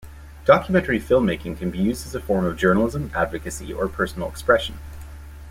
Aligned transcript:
Documentary 0.45 0.99
filmmaking 0.99 1.59
can 1.59 1.69
be 1.69 1.77
used 1.77 2.07
as 2.07 2.15
a 2.15 2.19
form 2.19 2.43
of 2.45 2.57
journalism, 2.57 3.11
advocacy, 3.13 3.71
or 3.71 3.87
personal 3.87 4.27
expression. 4.29 4.79